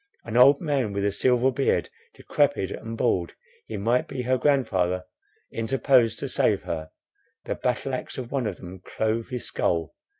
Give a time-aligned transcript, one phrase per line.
[0.25, 3.33] An old man, with a silver beard, decrepid and bald,
[3.67, 5.03] he might be her grandfather,
[5.51, 6.89] interposed to save her;
[7.45, 9.93] the battle axe of one of them clove his skull.